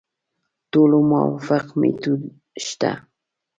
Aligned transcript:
ټولو 0.71 0.97
موافق 1.11 1.65
میتود 1.79 2.21
شته. 2.65 2.91